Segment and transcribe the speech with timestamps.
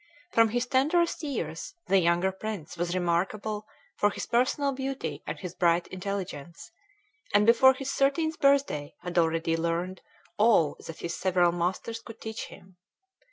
[0.31, 3.67] From his tenderest years the younger prince was remarkable
[3.97, 6.71] for his personal beauty and his bright intelligence,
[7.35, 10.01] and before his thirteenth birthday had already learned
[10.39, 12.77] all that his several masters could teach him.